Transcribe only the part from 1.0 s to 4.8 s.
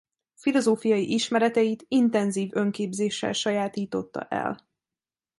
ismereteit intenzív önképzéssel sajátította el.